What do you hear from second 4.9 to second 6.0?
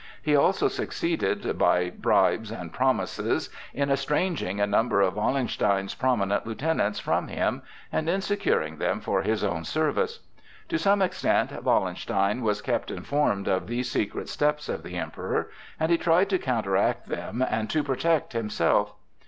of Wallenstein's